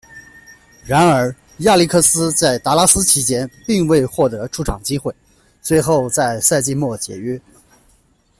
[0.83, 5.13] 然而，亚历克斯在达拉斯期间并未获得出场机会，
[5.61, 7.39] 最后在赛季末解约。